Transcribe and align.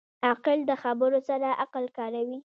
عاقل 0.25 0.59
د 0.69 0.71
خبرو 0.83 1.19
سره 1.29 1.47
عقل 1.61 1.85
کاروي. 1.97 2.39